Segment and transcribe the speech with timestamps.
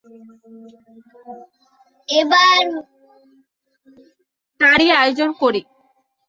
[2.09, 2.61] এবার
[4.59, 5.61] তারই আয়োজন করি।